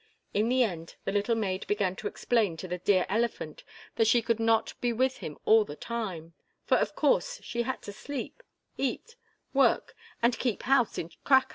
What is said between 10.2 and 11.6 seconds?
keep house in "Cracow."